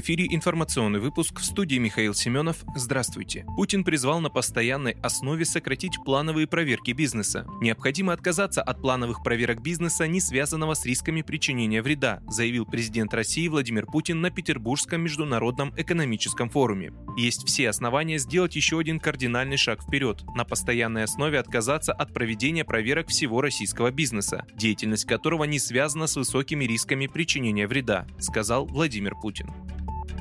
[0.00, 2.64] В эфире информационный выпуск в студии Михаил Семенов.
[2.74, 3.44] Здравствуйте.
[3.54, 7.46] Путин призвал на постоянной основе сократить плановые проверки бизнеса.
[7.60, 13.46] Необходимо отказаться от плановых проверок бизнеса, не связанного с рисками причинения вреда, заявил президент России
[13.46, 16.94] Владимир Путин на Петербургском международном экономическом форуме.
[17.18, 22.64] Есть все основания сделать еще один кардинальный шаг вперед, на постоянной основе отказаться от проведения
[22.64, 29.14] проверок всего российского бизнеса, деятельность которого не связана с высокими рисками причинения вреда, сказал Владимир
[29.14, 29.50] Путин.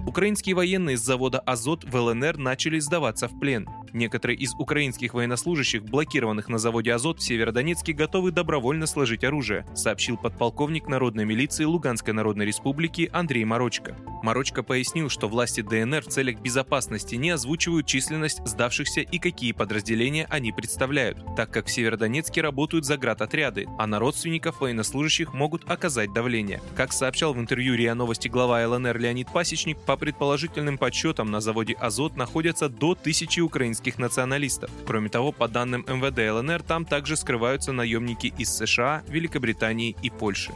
[0.09, 3.69] Украинские военные с завода «Азот» в ЛНР начали сдаваться в плен.
[3.93, 10.17] Некоторые из украинских военнослужащих, блокированных на заводе «Азот» в Северодонецке, готовы добровольно сложить оружие, сообщил
[10.17, 13.95] подполковник народной милиции Луганской Народной Республики Андрей Морочко.
[14.23, 20.25] Морочко пояснил, что власти ДНР в целях безопасности не озвучивают численность сдавшихся и какие подразделения
[20.31, 26.61] они представляют, так как в Северодонецке работают заградотряды, а на родственников военнослужащих могут оказать давление.
[26.75, 31.73] Как сообщал в интервью РИА Новости глава ЛНР Леонид Пасечник, по предположительным подсчетам на заводе
[31.73, 34.71] «Азот» находятся до тысячи украинских националистов.
[34.87, 40.51] Кроме того, по данным МВД ЛНР, там также скрываются наемники из США, Великобритании и Польши.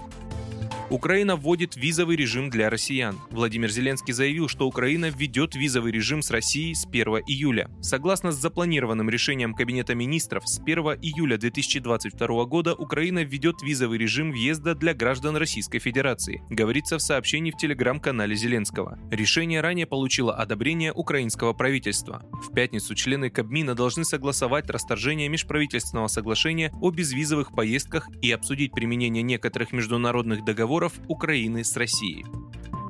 [0.93, 3.19] Украина вводит визовый режим для россиян.
[3.31, 7.67] Владимир Зеленский заявил, что Украина введет визовый режим с Россией с 1 июля.
[7.81, 14.29] Согласно с запланированным решением Кабинета министров, с 1 июля 2022 года Украина введет визовый режим
[14.29, 18.99] въезда для граждан Российской Федерации, говорится в сообщении в телеграм-канале Зеленского.
[19.09, 22.21] Решение ранее получило одобрение украинского правительства.
[22.33, 29.23] В пятницу члены Кабмина должны согласовать расторжение межправительственного соглашения о безвизовых поездках и обсудить применение
[29.23, 32.42] некоторых международных договоров переговоров Украины с Россией.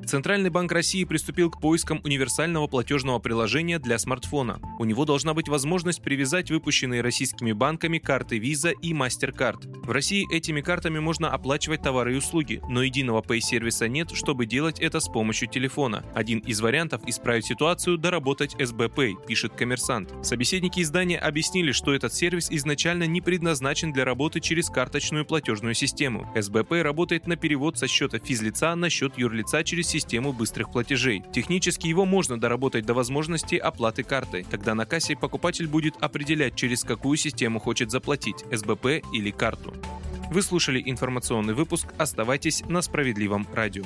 [0.05, 4.59] Центральный банк России приступил к поискам универсального платежного приложения для смартфона.
[4.77, 9.85] У него должна быть возможность привязать выпущенные российскими банками карты Visa и MasterCard.
[9.85, 14.79] В России этими картами можно оплачивать товары и услуги, но единого пей-сервиса нет, чтобы делать
[14.79, 16.03] это с помощью телефона.
[16.13, 20.13] Один из вариантов исправить ситуацию– доработать SB пишет коммерсант.
[20.22, 26.31] Собеседники издания объяснили, что этот сервис изначально не предназначен для работы через карточную платежную систему.
[26.35, 31.23] SB работает на перевод со счета физлица на счет юрлица через систему быстрых платежей.
[31.31, 34.43] Технически его можно доработать до возможности оплаты картой.
[34.49, 39.73] Тогда на кассе покупатель будет определять, через какую систему хочет заплатить– СБП или карту.
[40.31, 41.87] Вы слушали информационный выпуск.
[41.97, 43.83] Оставайтесь на справедливом радио.